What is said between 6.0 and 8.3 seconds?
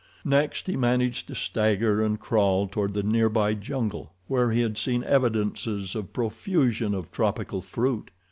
profusion of tropical fruit.